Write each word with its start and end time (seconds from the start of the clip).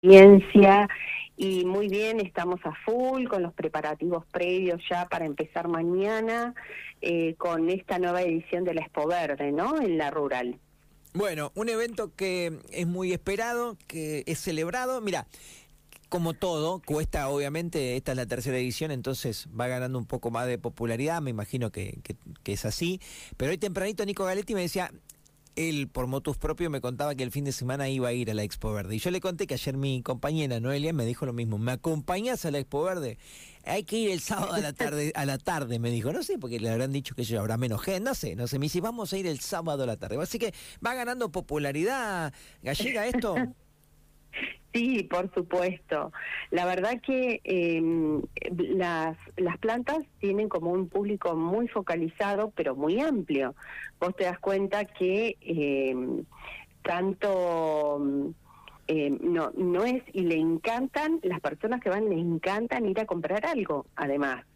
experiencia 0.00 0.88
y 1.36 1.64
muy 1.64 1.88
bien, 1.88 2.20
estamos 2.20 2.60
a 2.64 2.72
full 2.84 3.26
con 3.28 3.42
los 3.42 3.52
preparativos 3.52 4.24
previos 4.26 4.80
ya 4.90 5.06
para 5.06 5.24
empezar 5.24 5.68
mañana 5.68 6.54
eh, 7.00 7.34
con 7.36 7.68
esta 7.68 7.98
nueva 7.98 8.22
edición 8.22 8.64
de 8.64 8.74
la 8.74 8.82
Expo 8.82 9.06
Verde, 9.06 9.52
¿no? 9.52 9.80
En 9.80 9.98
la 9.98 10.10
rural. 10.10 10.58
Bueno, 11.14 11.52
un 11.54 11.68
evento 11.68 12.14
que 12.14 12.58
es 12.72 12.86
muy 12.86 13.12
esperado, 13.12 13.76
que 13.86 14.24
es 14.26 14.40
celebrado. 14.40 15.00
Mira, 15.00 15.26
como 16.08 16.34
todo, 16.34 16.82
cuesta 16.84 17.28
obviamente, 17.28 17.96
esta 17.96 18.12
es 18.12 18.16
la 18.16 18.26
tercera 18.26 18.58
edición, 18.58 18.90
entonces 18.90 19.48
va 19.58 19.68
ganando 19.68 19.98
un 19.98 20.06
poco 20.06 20.30
más 20.30 20.46
de 20.46 20.58
popularidad, 20.58 21.22
me 21.22 21.30
imagino 21.30 21.70
que, 21.70 21.98
que 22.42 22.52
es 22.52 22.64
así. 22.64 23.00
Pero 23.36 23.52
hoy 23.52 23.58
tempranito 23.58 24.04
Nico 24.04 24.24
Galetti 24.24 24.54
me 24.54 24.62
decía, 24.62 24.90
él 25.58 25.88
por 25.88 26.06
motus 26.06 26.36
propio 26.36 26.70
me 26.70 26.80
contaba 26.80 27.16
que 27.16 27.24
el 27.24 27.32
fin 27.32 27.44
de 27.44 27.52
semana 27.52 27.88
iba 27.88 28.08
a 28.08 28.12
ir 28.12 28.30
a 28.30 28.34
la 28.34 28.44
Expo 28.44 28.72
Verde. 28.72 28.94
Y 28.94 28.98
yo 29.00 29.10
le 29.10 29.20
conté 29.20 29.46
que 29.46 29.54
ayer 29.54 29.76
mi 29.76 30.02
compañera 30.02 30.60
Noelia 30.60 30.92
me 30.92 31.04
dijo 31.04 31.26
lo 31.26 31.32
mismo. 31.32 31.58
¿Me 31.58 31.72
acompañas 31.72 32.44
a 32.44 32.50
la 32.50 32.58
Expo 32.58 32.84
Verde? 32.84 33.18
Hay 33.64 33.82
que 33.82 33.98
ir 33.98 34.10
el 34.12 34.20
sábado 34.20 34.54
a 34.54 34.60
la 34.60 34.72
tarde, 34.72 35.12
a 35.16 35.26
la 35.26 35.36
tarde, 35.38 35.78
me 35.78 35.90
dijo. 35.90 36.12
No 36.12 36.22
sé, 36.22 36.38
porque 36.38 36.60
le 36.60 36.70
habrán 36.70 36.92
dicho 36.92 37.14
que 37.14 37.24
ya 37.24 37.40
habrá 37.40 37.56
menos 37.56 37.82
gente. 37.82 38.00
No 38.00 38.14
sé, 38.14 38.36
no 38.36 38.46
sé. 38.46 38.58
Me 38.58 38.66
dice, 38.66 38.80
vamos 38.80 39.12
a 39.12 39.18
ir 39.18 39.26
el 39.26 39.40
sábado 39.40 39.82
a 39.82 39.86
la 39.86 39.96
tarde. 39.96 40.16
Así 40.22 40.38
que 40.38 40.54
va 40.84 40.94
ganando 40.94 41.32
popularidad 41.32 42.32
gallega 42.62 43.06
esto. 43.06 43.34
Sí, 44.72 45.02
por 45.04 45.32
supuesto. 45.32 46.12
La 46.50 46.66
verdad 46.66 47.00
que 47.00 47.40
em, 47.44 48.22
las, 48.76 49.16
las 49.36 49.58
plantas 49.58 49.98
tienen 50.20 50.48
como 50.48 50.70
un 50.72 50.88
público 50.88 51.34
muy 51.34 51.68
focalizado, 51.68 52.50
pero 52.54 52.76
muy 52.76 53.00
amplio. 53.00 53.54
Vos 53.98 54.14
te 54.14 54.24
das 54.24 54.38
cuenta 54.38 54.84
que 54.84 55.36
em, 55.40 56.24
tanto... 56.82 58.32
Em, 58.86 59.18
no, 59.20 59.52
no 59.54 59.84
es, 59.84 60.02
y 60.14 60.22
le 60.22 60.36
encantan, 60.36 61.20
las 61.22 61.40
personas 61.40 61.82
que 61.82 61.90
van 61.90 62.08
le 62.08 62.18
encantan 62.18 62.86
ir 62.86 62.98
a 63.00 63.04
comprar 63.04 63.44
algo, 63.44 63.84
además 63.96 64.46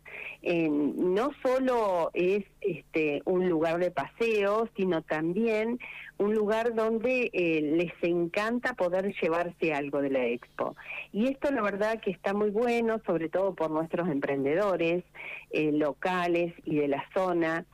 no 0.43 1.31
solo 1.43 2.11
es 2.15 2.45
este, 2.61 3.23
un 3.25 3.49
lugar 3.49 3.79
de 3.79 3.91
paseo, 3.93 4.69
sino 4.77 5.03
también 5.03 5.79
un 6.19 6.35
lugar 6.35 6.75
donde 6.75 7.31
eh, 7.33 7.61
les 7.63 7.93
encanta 8.03 8.75
poder 8.75 9.15
llevarse 9.21 9.75
algo 9.75 10.01
de 10.01 10.11
la 10.11 10.25
expo. 10.27 10.77
Y 11.13 11.27
esto 11.27 11.51
la 11.51 11.63
verdad 11.63 12.01
que 12.01 12.11
está 12.11 12.35
muy 12.35 12.51
bueno, 12.51 13.01
sobre 13.07 13.29
todo 13.29 13.55
por 13.55 13.71
nuestros 13.71 14.09
emprendedores 14.09 15.05
eh, 15.51 15.73
locales 15.73 16.55
y 16.65 16.77
de 16.77 16.89
la 16.89 17.05
zona, 17.15 17.67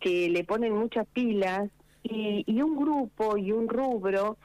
que 0.00 0.28
le 0.28 0.44
ponen 0.44 0.74
muchas 0.74 1.06
pilas 1.08 1.70
y, 2.02 2.60
un 2.60 2.76
grupo 2.76 3.36
y 3.36 3.52
un 3.52 3.68
rubro 3.68 4.36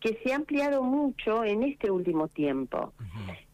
que 0.00 0.18
se 0.22 0.32
ha 0.32 0.36
ampliado 0.36 0.82
mucho 0.82 1.44
en 1.44 1.62
este 1.62 1.90
último 1.90 2.28
tiempo. 2.28 2.92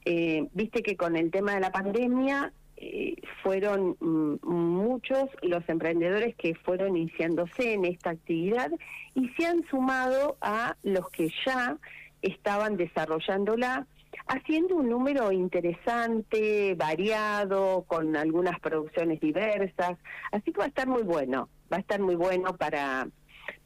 Eh, 0.04 0.48
viste 0.52 0.82
que 0.82 0.96
con 0.96 1.16
el 1.16 1.30
tema 1.30 1.54
de 1.54 1.60
la 1.60 1.72
pandemia 1.72 2.52
eh, 2.80 3.16
fueron 3.42 3.96
mm, 3.98 4.46
muchos 4.46 5.28
los 5.42 5.68
emprendedores 5.68 6.36
que 6.36 6.54
fueron 6.54 6.96
iniciándose 6.96 7.72
en 7.72 7.84
esta 7.84 8.10
actividad 8.10 8.70
y 9.14 9.28
se 9.30 9.46
han 9.46 9.66
sumado 9.68 10.36
a 10.40 10.76
los 10.84 11.08
que 11.10 11.28
ya 11.44 11.76
estaban 12.22 12.76
desarrollándola, 12.76 13.88
haciendo 14.28 14.76
un 14.76 14.88
número 14.88 15.32
interesante, 15.32 16.76
variado, 16.76 17.84
con 17.88 18.16
algunas 18.16 18.60
producciones 18.60 19.20
diversas. 19.20 19.98
Así 20.30 20.52
que 20.52 20.58
va 20.58 20.66
a 20.66 20.68
estar 20.68 20.86
muy 20.86 21.02
bueno, 21.02 21.48
va 21.72 21.78
a 21.78 21.80
estar 21.80 22.00
muy 22.00 22.14
bueno 22.14 22.56
para, 22.56 23.08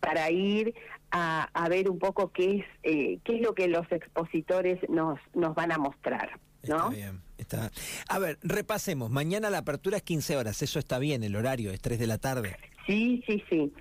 para 0.00 0.30
ir 0.30 0.74
a, 1.10 1.68
ver 1.68 1.90
un 1.90 1.98
poco 1.98 2.32
qué 2.32 2.56
es, 2.56 2.64
eh, 2.82 3.18
qué 3.24 3.36
es 3.36 3.42
lo 3.42 3.54
que 3.54 3.68
los 3.68 3.90
expositores 3.92 4.78
nos, 4.88 5.18
nos 5.34 5.54
van 5.54 5.70
a 5.70 5.76
mostrar. 5.76 6.40
¿no? 6.66 6.90
bien. 6.90 7.20
A 8.08 8.18
ver, 8.18 8.38
repasemos. 8.42 9.10
Mañana 9.10 9.50
la 9.50 9.58
apertura 9.58 9.96
es 9.98 10.02
15 10.02 10.36
horas. 10.36 10.62
Eso 10.62 10.78
está 10.78 10.98
bien, 10.98 11.22
el 11.22 11.36
horario 11.36 11.70
es 11.70 11.80
3 11.80 11.98
de 11.98 12.06
la 12.06 12.18
tarde. 12.18 12.56
Sí, 12.86 13.22
sí, 13.26 13.42
sí. 13.48 13.72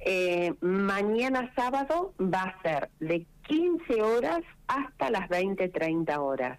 Eh, 0.00 0.54
mañana 0.60 1.52
sábado 1.54 2.14
va 2.20 2.42
a 2.42 2.62
ser 2.62 2.90
de 3.00 3.26
15 3.46 4.02
horas 4.02 4.40
hasta 4.66 5.10
las 5.10 5.28
20, 5.28 5.68
30 5.68 6.20
horas. 6.20 6.58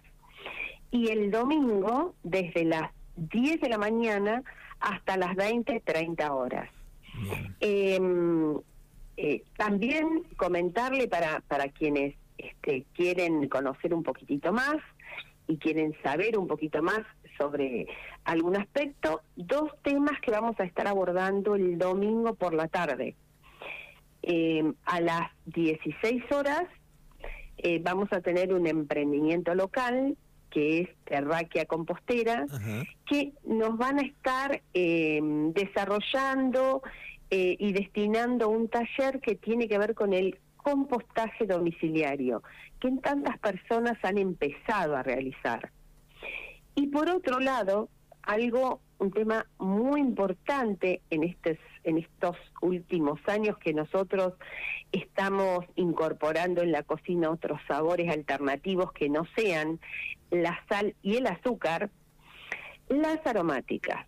Y 0.90 1.08
el 1.08 1.30
domingo 1.30 2.14
desde 2.22 2.64
las 2.64 2.90
10 3.16 3.60
de 3.60 3.68
la 3.68 3.78
mañana 3.78 4.42
hasta 4.80 5.16
las 5.16 5.34
20, 5.36 5.80
30 5.80 6.32
horas. 6.32 6.70
Em, 7.60 8.56
eh, 9.16 9.42
también 9.56 10.24
comentarle 10.36 11.08
para, 11.08 11.40
para 11.40 11.68
quienes 11.68 12.14
este, 12.38 12.84
quieren 12.94 13.48
conocer 13.48 13.94
un 13.94 14.02
poquitito 14.02 14.52
más, 14.52 14.76
y 15.46 15.58
quieren 15.58 15.94
saber 16.02 16.38
un 16.38 16.46
poquito 16.46 16.82
más 16.82 17.00
sobre 17.38 17.86
algún 18.24 18.56
aspecto, 18.56 19.22
dos 19.36 19.70
temas 19.82 20.20
que 20.20 20.30
vamos 20.30 20.58
a 20.58 20.64
estar 20.64 20.86
abordando 20.86 21.54
el 21.54 21.78
domingo 21.78 22.34
por 22.34 22.54
la 22.54 22.68
tarde. 22.68 23.16
Eh, 24.22 24.62
a 24.84 25.00
las 25.00 25.30
16 25.46 26.30
horas 26.30 26.62
eh, 27.58 27.80
vamos 27.82 28.08
a 28.12 28.20
tener 28.20 28.54
un 28.54 28.66
emprendimiento 28.66 29.54
local 29.54 30.16
que 30.48 30.80
es 30.80 30.88
Terraquia 31.04 31.64
Compostera, 31.64 32.44
que 33.06 33.32
nos 33.44 33.76
van 33.78 33.98
a 33.98 34.02
estar 34.02 34.60
eh, 34.74 35.18
desarrollando 35.54 36.82
y 37.30 37.72
destinando 37.72 38.50
un 38.50 38.68
taller 38.68 39.18
que 39.20 39.36
tiene 39.36 39.66
que 39.66 39.78
ver 39.78 39.94
con 39.94 40.12
el 40.12 40.38
compostaje 40.62 41.46
domiciliario, 41.46 42.42
que 42.80 42.88
en 42.88 43.00
tantas 43.00 43.38
personas 43.38 43.98
han 44.02 44.18
empezado 44.18 44.96
a 44.96 45.02
realizar. 45.02 45.70
Y 46.74 46.88
por 46.88 47.10
otro 47.10 47.38
lado, 47.40 47.88
algo, 48.22 48.80
un 48.98 49.10
tema 49.10 49.46
muy 49.58 50.00
importante 50.00 51.02
en 51.10 51.24
estos, 51.24 51.58
en 51.84 51.98
estos 51.98 52.36
últimos 52.60 53.20
años 53.26 53.58
que 53.58 53.74
nosotros 53.74 54.34
estamos 54.92 55.64
incorporando 55.74 56.62
en 56.62 56.72
la 56.72 56.82
cocina 56.82 57.30
otros 57.30 57.60
sabores 57.66 58.10
alternativos 58.10 58.92
que 58.92 59.08
no 59.08 59.26
sean 59.36 59.80
la 60.30 60.58
sal 60.68 60.94
y 61.02 61.16
el 61.16 61.26
azúcar, 61.26 61.90
las 62.88 63.26
aromáticas. 63.26 64.06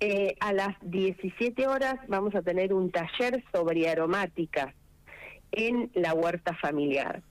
Eh, 0.00 0.34
a 0.40 0.52
las 0.52 0.76
17 0.82 1.66
horas 1.68 1.96
vamos 2.08 2.34
a 2.34 2.42
tener 2.42 2.74
un 2.74 2.90
taller 2.90 3.44
sobre 3.52 3.88
aromáticas 3.88 4.74
en 5.56 5.90
la 5.94 6.14
huerta 6.14 6.54
familiar. 6.54 7.22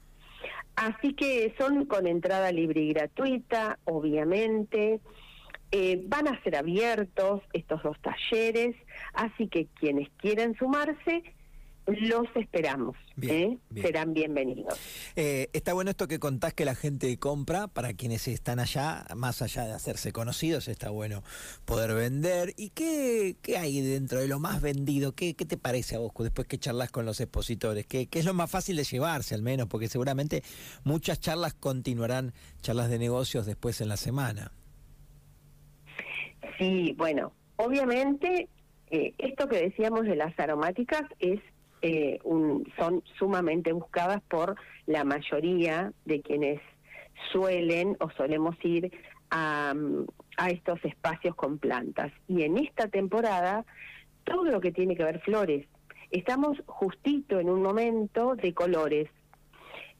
Así 0.76 1.14
que 1.14 1.54
son 1.58 1.84
con 1.86 2.06
entrada 2.06 2.50
libre 2.50 2.80
y 2.80 2.92
gratuita, 2.92 3.78
obviamente. 3.84 5.00
Eh, 5.70 6.02
van 6.06 6.28
a 6.28 6.40
ser 6.42 6.56
abiertos 6.56 7.42
estos 7.52 7.82
dos 7.82 7.96
talleres, 8.00 8.76
así 9.14 9.48
que 9.48 9.66
quienes 9.74 10.08
quieran 10.18 10.54
sumarse, 10.56 11.24
los 11.86 12.24
esperamos, 12.34 12.96
¿eh? 13.20 13.58
serán 13.74 14.14
bienvenidos. 14.14 14.78
Eh, 15.16 15.48
está 15.52 15.74
bueno 15.74 15.90
esto 15.90 16.08
que 16.08 16.18
contás 16.18 16.54
que 16.54 16.64
la 16.64 16.74
gente 16.74 17.16
compra 17.18 17.68
para 17.68 17.92
quienes 17.92 18.26
están 18.28 18.58
allá, 18.58 19.04
más 19.14 19.42
allá 19.42 19.66
de 19.66 19.72
hacerse 19.72 20.12
conocidos, 20.12 20.68
está 20.68 20.90
bueno 20.90 21.22
poder 21.64 21.94
vender. 21.94 22.54
¿Y 22.56 22.70
qué, 22.70 23.36
qué 23.42 23.58
hay 23.58 23.80
dentro 23.82 24.20
de 24.20 24.28
lo 24.28 24.38
más 24.40 24.62
vendido? 24.62 25.12
¿Qué, 25.12 25.34
¿Qué, 25.34 25.44
te 25.44 25.58
parece 25.58 25.96
a 25.96 25.98
vos 25.98 26.12
después 26.18 26.48
que 26.48 26.58
charlas 26.58 26.90
con 26.90 27.04
los 27.04 27.20
expositores? 27.20 27.86
¿Qué, 27.86 28.06
¿Qué 28.06 28.20
es 28.20 28.24
lo 28.24 28.34
más 28.34 28.50
fácil 28.50 28.76
de 28.76 28.84
llevarse 28.84 29.34
al 29.34 29.42
menos? 29.42 29.68
Porque 29.68 29.88
seguramente 29.88 30.42
muchas 30.84 31.20
charlas 31.20 31.54
continuarán, 31.54 32.32
charlas 32.62 32.88
de 32.88 32.98
negocios 32.98 33.44
después 33.44 33.80
en 33.82 33.88
la 33.88 33.98
semana. 33.98 34.52
Sí, 36.58 36.94
bueno, 36.96 37.32
obviamente 37.56 38.48
eh, 38.90 39.12
esto 39.18 39.48
que 39.48 39.58
decíamos 39.58 40.04
de 40.04 40.16
las 40.16 40.38
aromáticas 40.38 41.02
es 41.18 41.40
eh, 41.86 42.18
son 42.78 43.02
sumamente 43.18 43.70
buscadas 43.72 44.22
por 44.22 44.56
la 44.86 45.04
mayoría 45.04 45.92
de 46.06 46.22
quienes 46.22 46.58
suelen 47.30 47.98
o 48.00 48.08
solemos 48.12 48.56
ir 48.64 48.90
a, 49.30 49.74
a 50.38 50.48
estos 50.48 50.82
espacios 50.82 51.34
con 51.34 51.58
plantas. 51.58 52.10
Y 52.26 52.42
en 52.42 52.56
esta 52.56 52.88
temporada, 52.88 53.66
todo 54.24 54.44
lo 54.44 54.62
que 54.62 54.72
tiene 54.72 54.96
que 54.96 55.04
ver 55.04 55.20
flores. 55.20 55.66
Estamos 56.10 56.56
justito 56.64 57.38
en 57.38 57.50
un 57.50 57.60
momento 57.60 58.34
de 58.34 58.54
colores, 58.54 59.10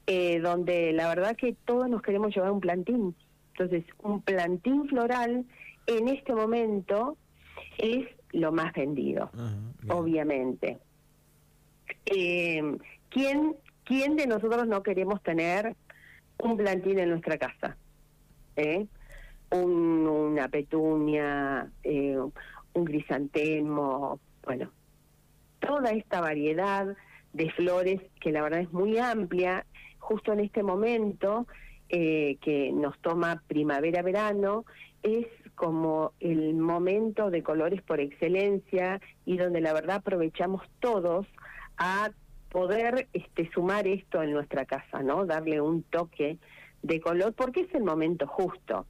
eh, 0.06 0.40
donde 0.40 0.90
la 0.94 1.08
verdad 1.08 1.36
que 1.36 1.54
todos 1.66 1.90
nos 1.90 2.00
queremos 2.00 2.34
llevar 2.34 2.52
un 2.52 2.60
plantín. 2.60 3.14
Entonces, 3.52 3.84
un 4.02 4.22
plantín 4.22 4.88
floral 4.88 5.44
en 5.86 6.08
este 6.08 6.34
momento 6.34 7.18
es 7.76 8.06
lo 8.32 8.52
más 8.52 8.72
vendido, 8.72 9.30
obviamente. 9.88 10.78
Eh, 12.06 12.78
¿quién, 13.10 13.56
¿Quién 13.84 14.16
de 14.16 14.26
nosotros 14.26 14.66
no 14.66 14.82
queremos 14.82 15.22
tener 15.22 15.74
un 16.38 16.56
plantín 16.56 16.98
en 16.98 17.10
nuestra 17.10 17.38
casa? 17.38 17.76
¿Eh? 18.56 18.86
una 19.50 20.48
petunia, 20.48 21.70
eh, 21.82 22.18
un 22.72 22.84
crisantemo, 22.84 24.18
bueno, 24.44 24.70
toda 25.60 25.90
esta 25.90 26.20
variedad 26.20 26.96
de 27.32 27.50
flores 27.52 28.00
que 28.20 28.32
la 28.32 28.42
verdad 28.42 28.60
es 28.60 28.72
muy 28.72 28.98
amplia 28.98 29.64
justo 29.98 30.32
en 30.32 30.40
este 30.40 30.62
momento 30.62 31.46
eh, 31.88 32.36
que 32.40 32.72
nos 32.72 32.98
toma 32.98 33.42
primavera-verano, 33.46 34.64
es 35.02 35.26
como 35.54 36.12
el 36.20 36.54
momento 36.54 37.30
de 37.30 37.42
colores 37.42 37.80
por 37.82 38.00
excelencia 38.00 39.00
y 39.24 39.36
donde 39.36 39.60
la 39.60 39.72
verdad 39.72 39.96
aprovechamos 39.96 40.62
todos 40.80 41.26
a 41.76 42.10
poder 42.50 43.08
este, 43.12 43.50
sumar 43.52 43.86
esto 43.86 44.22
en 44.22 44.32
nuestra 44.32 44.64
casa, 44.64 45.02
¿no? 45.02 45.26
Darle 45.26 45.60
un 45.60 45.82
toque 45.82 46.38
de 46.82 47.00
color 47.00 47.32
porque 47.32 47.62
es 47.62 47.74
el 47.74 47.82
momento 47.82 48.26
justo. 48.26 48.86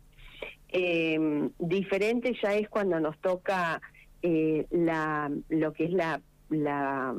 Eh, 0.68 1.48
diferente 1.58 2.36
ya 2.42 2.54
es 2.54 2.68
cuando 2.68 2.98
nos 3.00 3.16
toca 3.18 3.80
eh, 4.22 4.66
la, 4.70 5.30
lo 5.48 5.72
que 5.72 5.84
es 5.84 5.92
la, 5.92 6.20
la 6.50 7.14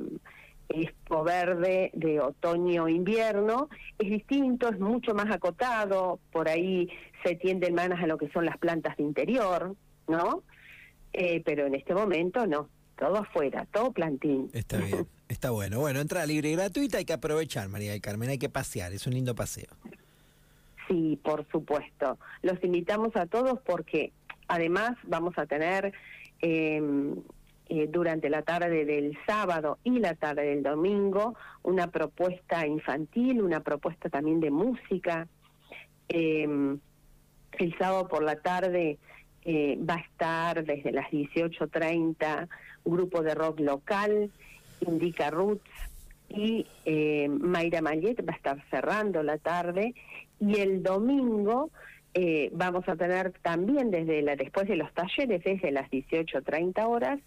expo 0.70 1.24
verde 1.24 1.92
de 1.94 2.20
otoño-invierno, 2.20 3.70
es 3.98 4.10
distinto, 4.10 4.70
es 4.70 4.80
mucho 4.80 5.14
más 5.14 5.32
acotado, 5.32 6.20
por 6.32 6.50
ahí 6.50 6.90
se 7.24 7.36
tienden 7.36 7.76
manos 7.76 8.00
a 8.02 8.08
lo 8.08 8.18
que 8.18 8.30
son 8.30 8.46
las 8.46 8.58
plantas 8.58 8.98
de 8.98 9.04
interior, 9.04 9.76
¿no? 10.08 10.44
Eh, 11.14 11.42
pero 11.46 11.66
en 11.66 11.76
este 11.76 11.94
momento 11.94 12.46
no, 12.46 12.70
todo 12.98 13.18
afuera, 13.18 13.68
todo 13.72 13.92
plantín. 13.92 14.50
Está 14.54 14.78
bien, 14.78 15.08
está 15.30 15.52
bueno. 15.52 15.80
Bueno, 15.80 16.00
entrada 16.00 16.26
libre 16.26 16.50
y 16.50 16.56
gratuita, 16.56 16.98
hay 16.98 17.06
que 17.06 17.14
aprovechar, 17.14 17.70
María 17.70 17.92
del 17.92 18.02
Carmen, 18.02 18.30
hay 18.30 18.38
que 18.38 18.50
pasear, 18.50 18.94
es 18.94 19.08
un 19.08 19.14
lindo 19.14 19.36
paseo. 19.36 19.70
Sí, 20.88 21.20
por 21.24 21.48
supuesto. 21.52 22.20
Los 22.42 22.64
invitamos 22.64 23.16
a 23.16 23.26
todos 23.26 23.60
porque 23.66 24.12
además 24.48 24.92
vamos 25.04 25.38
a 25.38 25.46
tener 25.46 25.94
eh, 26.42 26.82
eh, 27.68 27.88
durante 27.90 28.30
la 28.30 28.44
tarde 28.44 28.86
del 28.86 29.18
sábado 29.26 29.80
y 29.84 29.98
la 29.98 30.14
tarde 30.14 30.44
del 30.44 30.62
domingo 30.62 31.36
una 31.64 31.88
propuesta 31.88 32.68
infantil, 32.68 33.42
una 33.42 33.62
propuesta 33.62 34.08
también 34.10 34.40
de 34.40 34.52
música. 34.52 35.28
Eh, 36.08 36.48
el 37.58 37.78
sábado 37.80 38.08
por 38.08 38.22
la 38.22 38.36
tarde 38.36 39.00
eh, 39.44 39.80
va 39.88 39.96
a 39.96 40.00
estar 40.00 40.64
desde 40.64 40.92
las 40.92 41.10
18.30 41.10 42.48
grupo 42.84 43.24
de 43.24 43.34
rock 43.34 43.60
local, 43.62 44.32
Indica 44.82 45.30
Roots 45.30 45.70
y 46.30 46.66
eh, 46.86 47.28
Mayra 47.30 47.82
Mayet 47.82 48.28
va 48.28 48.34
a 48.34 48.36
estar 48.36 48.70
cerrando 48.70 49.24
la 49.24 49.38
tarde. 49.38 49.94
Y 50.40 50.60
el 50.60 50.84
domingo 50.84 51.72
eh, 52.14 52.50
vamos 52.54 52.88
a 52.88 52.96
tener 52.96 53.34
también 53.42 53.92
desde 53.92 54.22
la 54.22 54.38
después 54.38 54.68
de 54.70 54.78
los 54.78 54.94
talleres 54.94 55.44
desde 55.44 55.72
las 55.72 55.92
18.30 55.92 56.86
horas 56.88 57.20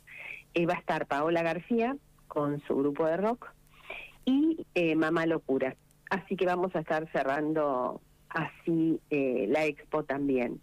eh, 0.54 0.64
va 0.64 0.74
a 0.74 0.78
estar 0.78 1.06
Paola 1.06 1.42
García 1.42 1.94
con 2.26 2.62
su 2.62 2.74
grupo 2.74 3.06
de 3.06 3.18
rock 3.18 3.52
y 4.24 4.66
eh, 4.74 4.94
Mamá 4.94 5.26
Locura. 5.26 5.76
Así 6.08 6.36
que 6.36 6.46
vamos 6.46 6.74
a 6.74 6.80
estar 6.80 7.06
cerrando 7.12 8.00
así 8.30 8.98
la 9.10 9.66
expo 9.66 10.04
también. 10.04 10.60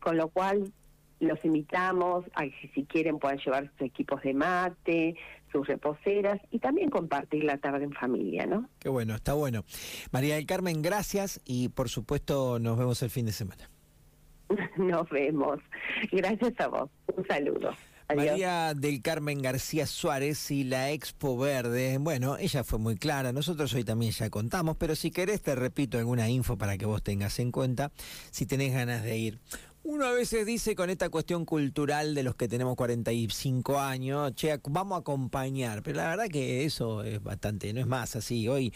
Con 0.00 0.16
lo 0.16 0.28
cual 0.28 0.72
los 1.18 1.44
invitamos 1.44 2.24
a 2.34 2.44
que 2.44 2.70
si 2.74 2.84
quieren 2.84 3.18
puedan 3.18 3.38
llevar 3.38 3.68
sus 3.72 3.80
equipos 3.82 4.22
de 4.22 4.34
mate, 4.34 5.16
sus 5.50 5.66
reposeras 5.66 6.40
y 6.50 6.58
también 6.58 6.90
compartir 6.90 7.44
la 7.44 7.58
tarde 7.58 7.84
en 7.84 7.92
familia, 7.92 8.46
¿no? 8.46 8.68
Qué 8.78 8.88
bueno, 8.88 9.14
está 9.14 9.34
bueno. 9.34 9.64
María 10.10 10.36
del 10.36 10.46
Carmen, 10.46 10.82
gracias 10.82 11.40
y 11.44 11.68
por 11.68 11.88
supuesto 11.88 12.58
nos 12.58 12.78
vemos 12.78 13.02
el 13.02 13.10
fin 13.10 13.26
de 13.26 13.32
semana. 13.32 13.70
Nos 14.76 15.08
vemos. 15.10 15.58
Gracias 16.10 16.54
a 16.58 16.68
vos. 16.68 16.90
Un 17.14 17.26
saludo. 17.26 17.70
María 18.16 18.72
del 18.74 19.02
Carmen 19.02 19.42
García 19.42 19.86
Suárez 19.86 20.50
y 20.50 20.64
la 20.64 20.90
Expo 20.92 21.36
Verde. 21.36 21.98
Bueno, 21.98 22.38
ella 22.38 22.64
fue 22.64 22.78
muy 22.78 22.96
clara, 22.96 23.32
nosotros 23.32 23.74
hoy 23.74 23.84
también 23.84 24.12
ya 24.12 24.30
contamos, 24.30 24.78
pero 24.78 24.96
si 24.96 25.10
querés 25.10 25.42
te 25.42 25.54
repito 25.54 25.98
alguna 25.98 26.28
info 26.30 26.56
para 26.56 26.78
que 26.78 26.86
vos 26.86 27.02
tengas 27.02 27.38
en 27.38 27.52
cuenta 27.52 27.92
si 28.30 28.46
tenés 28.46 28.72
ganas 28.72 29.02
de 29.02 29.18
ir. 29.18 29.38
Uno 29.90 30.04
a 30.04 30.12
veces 30.12 30.44
dice 30.44 30.76
con 30.76 30.90
esta 30.90 31.08
cuestión 31.08 31.46
cultural 31.46 32.14
de 32.14 32.22
los 32.22 32.34
que 32.34 32.46
tenemos 32.46 32.76
45 32.76 33.80
años, 33.80 34.34
che, 34.34 34.60
vamos 34.64 34.96
a 34.96 35.00
acompañar, 35.00 35.82
pero 35.82 35.96
la 35.96 36.10
verdad 36.10 36.28
que 36.28 36.66
eso 36.66 37.02
es 37.02 37.22
bastante, 37.22 37.72
no 37.72 37.80
es 37.80 37.86
más 37.86 38.14
así. 38.14 38.46
Hoy 38.48 38.70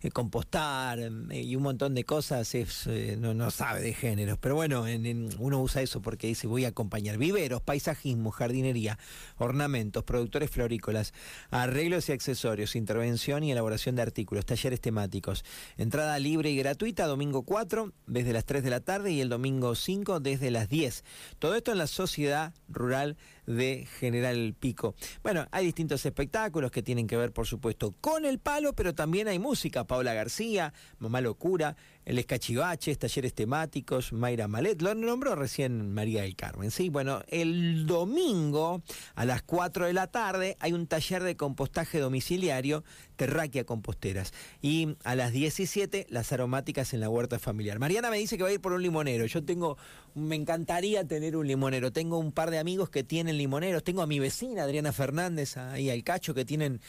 eh, 0.00 0.10
compostar 0.10 0.98
eh, 0.98 1.40
y 1.40 1.54
un 1.54 1.62
montón 1.62 1.94
de 1.94 2.02
cosas 2.02 2.52
es, 2.56 2.88
eh, 2.88 3.16
no, 3.16 3.32
no, 3.32 3.52
sabe 3.52 3.80
de 3.80 3.94
géneros, 3.94 4.38
pero 4.38 4.56
bueno, 4.56 4.88
en, 4.88 5.28
uno 5.38 5.62
usa 5.62 5.82
eso 5.82 6.02
porque 6.02 6.26
dice 6.26 6.48
voy 6.48 6.64
a 6.64 6.68
acompañar 6.70 7.16
viveros, 7.16 7.62
paisajismo, 7.62 8.32
jardinería, 8.32 8.98
ornamentos, 9.38 10.02
productores 10.02 10.50
florícolas, 10.50 11.14
arreglos 11.50 12.08
y 12.08 12.12
accesorios, 12.12 12.74
intervención 12.74 13.44
y 13.44 13.52
elaboración 13.52 13.94
de 13.94 14.02
artículos, 14.02 14.44
talleres 14.44 14.80
temáticos. 14.80 15.44
Entrada 15.76 16.18
libre 16.18 16.50
y 16.50 16.56
gratuita, 16.56 17.06
domingo 17.06 17.44
4 17.44 17.92
desde 18.08 18.32
las 18.32 18.44
3 18.44 18.64
de 18.64 18.70
la 18.70 18.80
tarde 18.80 19.12
y 19.12 19.20
el 19.20 19.28
domingo 19.28 19.76
5 19.76 20.18
desde 20.18 20.50
las 20.50 20.55
10. 20.64 21.04
Todo 21.38 21.54
esto 21.54 21.72
en 21.72 21.78
la 21.78 21.86
sociedad 21.86 22.54
rural 22.68 23.18
de 23.46 23.86
General 23.98 24.54
Pico. 24.58 24.94
Bueno, 25.22 25.46
hay 25.50 25.64
distintos 25.64 26.04
espectáculos 26.04 26.70
que 26.70 26.82
tienen 26.82 27.06
que 27.06 27.16
ver, 27.16 27.32
por 27.32 27.46
supuesto, 27.46 27.94
con 28.00 28.24
el 28.24 28.38
palo, 28.38 28.72
pero 28.74 28.94
también 28.94 29.28
hay 29.28 29.38
música. 29.38 29.86
Paula 29.86 30.14
García, 30.14 30.72
Mamá 30.98 31.20
Locura, 31.20 31.76
el 32.04 32.18
Escachivaches, 32.18 32.98
talleres 32.98 33.34
temáticos, 33.34 34.12
Mayra 34.12 34.46
Malet, 34.46 34.80
lo 34.80 34.94
nombró 34.94 35.34
recién 35.34 35.92
María 35.92 36.22
del 36.22 36.36
Carmen. 36.36 36.70
Sí, 36.70 36.88
bueno, 36.88 37.22
el 37.28 37.86
domingo 37.86 38.82
a 39.14 39.24
las 39.24 39.42
4 39.42 39.86
de 39.86 39.92
la 39.92 40.06
tarde 40.06 40.56
hay 40.60 40.72
un 40.72 40.86
taller 40.86 41.22
de 41.24 41.36
compostaje 41.36 41.98
domiciliario, 41.98 42.84
Terraquia 43.16 43.64
Composteras. 43.64 44.32
Y 44.62 44.96
a 45.02 45.16
las 45.16 45.32
17, 45.32 46.06
las 46.08 46.32
aromáticas 46.32 46.94
en 46.94 47.00
la 47.00 47.08
huerta 47.08 47.38
familiar. 47.38 47.78
Mariana 47.78 48.10
me 48.10 48.18
dice 48.18 48.36
que 48.36 48.42
va 48.42 48.50
a 48.50 48.52
ir 48.52 48.60
por 48.60 48.72
un 48.72 48.82
limonero. 48.82 49.26
Yo 49.26 49.44
tengo, 49.44 49.76
me 50.14 50.36
encantaría 50.36 51.06
tener 51.06 51.36
un 51.36 51.46
limonero. 51.46 51.92
Tengo 51.92 52.18
un 52.18 52.32
par 52.32 52.50
de 52.50 52.58
amigos 52.58 52.88
que 52.88 53.02
tienen 53.02 53.35
limoneros. 53.36 53.84
Tengo 53.84 54.02
a 54.02 54.06
mi 54.06 54.18
vecina, 54.18 54.62
Adriana 54.62 54.92
Fernández, 54.92 55.56
ahí 55.56 55.90
al 55.90 56.02
cacho, 56.04 56.34
que 56.34 56.44
tienen 56.44 56.80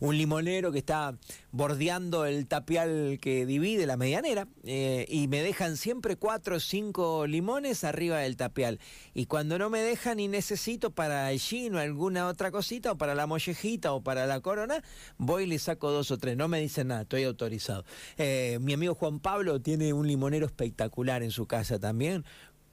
un 0.00 0.16
limonero 0.16 0.72
que 0.72 0.78
está 0.78 1.16
bordeando 1.52 2.26
el 2.26 2.46
tapial 2.46 3.18
que 3.20 3.46
divide 3.46 3.86
la 3.86 3.96
medianera. 3.96 4.48
Eh, 4.64 5.06
y 5.08 5.28
me 5.28 5.42
dejan 5.42 5.76
siempre 5.76 6.16
cuatro 6.16 6.56
o 6.56 6.60
cinco 6.60 7.26
limones 7.26 7.84
arriba 7.84 8.18
del 8.18 8.36
tapial. 8.36 8.80
Y 9.14 9.26
cuando 9.26 9.58
no 9.58 9.70
me 9.70 9.80
dejan 9.80 10.20
y 10.20 10.28
necesito 10.28 10.90
para 10.90 11.30
el 11.32 11.40
gin 11.40 11.74
o 11.74 11.78
alguna 11.78 12.28
otra 12.28 12.50
cosita, 12.50 12.92
o 12.92 12.98
para 12.98 13.14
la 13.14 13.26
mollejita 13.26 13.92
o 13.92 14.02
para 14.02 14.26
la 14.26 14.40
corona, 14.40 14.82
voy 15.18 15.44
y 15.44 15.46
le 15.46 15.58
saco 15.58 15.90
dos 15.90 16.10
o 16.10 16.18
tres. 16.18 16.36
No 16.36 16.48
me 16.48 16.60
dicen 16.60 16.88
nada, 16.88 17.02
estoy 17.02 17.24
autorizado. 17.24 17.84
Eh, 18.16 18.58
mi 18.60 18.72
amigo 18.72 18.94
Juan 18.94 19.20
Pablo 19.20 19.60
tiene 19.60 19.92
un 19.92 20.06
limonero 20.06 20.46
espectacular 20.46 21.22
en 21.22 21.30
su 21.30 21.46
casa 21.46 21.78
también 21.78 22.24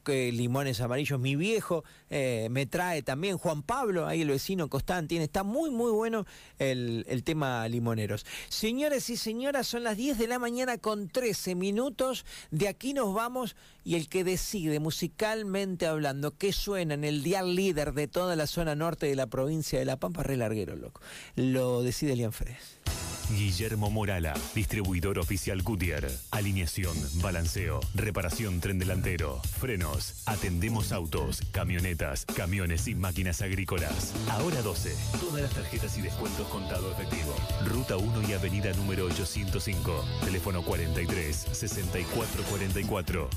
que 0.03 0.31
limones 0.31 0.81
amarillos. 0.81 1.19
Mi 1.19 1.35
viejo 1.35 1.83
eh, 2.09 2.47
me 2.51 2.65
trae 2.65 3.01
también, 3.01 3.37
Juan 3.37 3.63
Pablo, 3.63 4.05
ahí 4.05 4.21
el 4.21 4.29
vecino 4.29 4.69
Constantín. 4.69 5.21
Está 5.21 5.43
muy, 5.43 5.71
muy 5.71 5.91
bueno 5.91 6.25
el, 6.59 7.05
el, 7.07 7.23
tema 7.23 7.67
limoneros. 7.67 8.25
Señores 8.49 9.09
y 9.09 9.17
señoras, 9.17 9.67
son 9.67 9.83
las 9.83 9.97
10 9.97 10.17
de 10.17 10.27
la 10.27 10.39
mañana 10.39 10.77
con 10.77 11.09
13 11.09 11.55
minutos. 11.55 12.25
De 12.51 12.67
aquí 12.67 12.93
nos 12.93 13.13
vamos 13.13 13.55
y 13.83 13.95
el 13.95 14.09
que 14.09 14.23
decide 14.23 14.79
musicalmente 14.79 15.87
hablando 15.87 16.37
qué 16.37 16.53
suena 16.53 16.93
en 16.93 17.03
el 17.03 17.23
dial 17.23 17.55
líder 17.55 17.93
de 17.93 18.07
toda 18.07 18.35
la 18.35 18.47
zona 18.47 18.75
norte 18.75 19.07
de 19.07 19.15
la 19.15 19.27
provincia 19.27 19.79
de 19.79 19.85
La 19.85 19.97
Pampa, 19.97 20.23
re 20.23 20.37
larguero, 20.37 20.75
loco. 20.75 21.01
Lo 21.35 21.83
decide 21.83 22.13
Elian 22.13 22.33
Fres. 22.33 22.82
Guillermo 23.35 23.89
Morala, 23.89 24.33
distribuidor 24.53 25.19
oficial 25.19 25.61
Goodyear. 25.63 26.09
Alineación, 26.31 26.95
balanceo, 27.21 27.79
reparación 27.95 28.59
tren 28.59 28.79
delantero, 28.79 29.41
frenos. 29.59 30.23
Atendemos 30.25 30.91
autos, 30.91 31.41
camionetas, 31.51 32.25
camiones 32.25 32.87
y 32.87 32.95
máquinas 32.95 33.41
agrícolas. 33.41 34.13
Ahora 34.29 34.61
12. 34.61 34.95
Todas 35.19 35.41
las 35.41 35.51
tarjetas 35.51 35.97
y 35.97 36.01
descuentos 36.01 36.47
contado 36.47 36.91
efectivo. 36.91 37.33
Ruta 37.65 37.97
1 37.97 38.29
y 38.29 38.33
avenida 38.33 38.71
número 38.73 39.05
805. 39.05 40.05
Teléfono 40.25 40.63
43 40.63 41.35
64 41.51 42.43
44. 42.43 43.29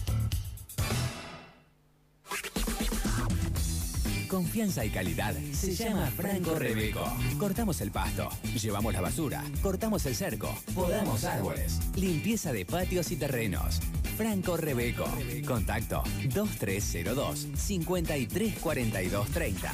Confianza 4.37 4.85
y 4.85 4.91
calidad 4.91 5.35
se 5.53 5.75
llama 5.75 6.13
Franco 6.15 6.57
Rebeco. 6.57 7.11
Cortamos 7.39 7.81
el 7.81 7.91
pasto, 7.91 8.29
llevamos 8.61 8.93
la 8.93 9.01
basura, 9.01 9.43
cortamos 9.63 10.05
el 10.05 10.15
cerco, 10.15 10.55
podamos 10.75 11.25
árboles, 11.25 11.81
limpieza 11.97 12.53
de 12.53 12.67
patios 12.67 13.11
y 13.13 13.17
terrenos. 13.17 13.81
Franco 14.19 14.59
Rebeco. 14.59 15.07
Contacto 15.47 16.03
2302 16.35 17.49
534230. 17.57 19.73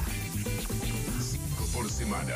5 1.21 1.43
por 1.75 1.91
semana. 1.91 2.35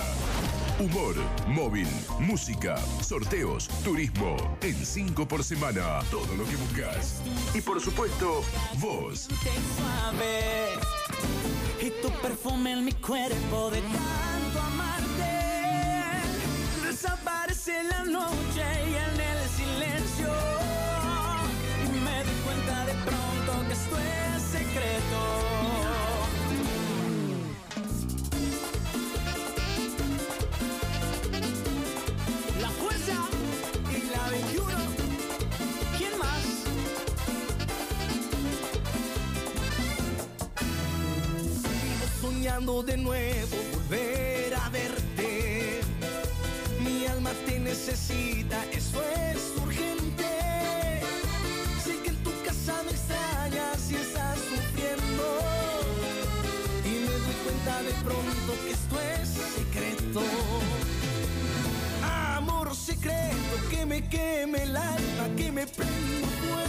Humor, 0.81 1.15
móvil, 1.47 1.87
música, 2.19 2.77
sorteos, 3.03 3.69
turismo. 3.85 4.37
En 4.63 4.75
5 4.75 5.29
por 5.29 5.45
semana. 5.45 6.01
Todo 6.11 6.35
lo 6.35 6.45
que 6.45 6.57
buscas. 6.57 7.23
Y 7.55 7.61
por 7.61 7.81
supuesto, 7.81 8.43
vos. 8.81 9.29
Tu 12.03 12.11
perfume 12.21 12.73
en 12.73 12.85
mi 12.85 12.93
cuerpo 12.93 13.71
de 13.71 13.81
tanto 13.81 14.61
amarte. 14.61 15.33
Desaparece 16.85 17.85
la 17.85 18.05
noche 18.05 18.65
y 18.87 18.95
en 18.95 19.21
el 19.31 19.49
silencio. 19.49 20.33
Y 21.85 21.99
Me 22.05 22.25
di 22.25 22.35
cuenta 22.45 22.85
de 22.85 22.95
pronto 23.05 23.67
que 23.67 23.73
esto 23.73 23.97
es 23.99 24.43
secreto. 24.43 25.56
Nuevo 42.67 43.57
volver 43.73 44.53
a 44.55 44.69
verte. 44.71 45.81
Mi 46.81 47.07
alma 47.07 47.31
te 47.47 47.61
necesita, 47.61 48.65
eso 48.73 49.01
es 49.03 49.53
urgente. 49.63 50.27
Sé 51.85 51.97
que 52.03 52.09
en 52.09 52.17
tu 52.25 52.31
casa 52.45 52.83
me 52.85 52.91
extrañas 52.91 53.91
y 53.91 53.95
estás 53.95 54.39
sufriendo. 54.39 55.25
Y 56.85 56.91
me 57.07 57.17
doy 57.25 57.37
cuenta 57.45 57.83
de 57.83 57.93
pronto 58.03 58.53
que 58.65 58.73
esto 58.73 59.01
es 59.01 59.29
secreto. 59.55 60.23
Amor 62.03 62.75
secreto 62.75 63.55
que 63.71 63.87
me 63.87 64.09
queme 64.09 64.65
el 64.65 64.77
alma, 64.77 65.25
que 65.37 65.53
me 65.53 65.67
prenda 65.69 66.27
fuego. 66.41 66.66